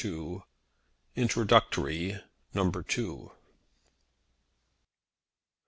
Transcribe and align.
INTRODUCTORY 1.13 2.23
NUMBER 2.55 2.81
TWO. 2.81 3.33